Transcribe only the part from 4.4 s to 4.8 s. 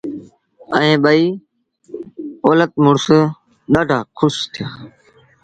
ٿيٚآ۔